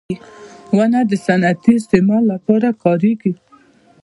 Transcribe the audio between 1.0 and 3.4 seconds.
د صنعتي استعمال لپاره کارېږي.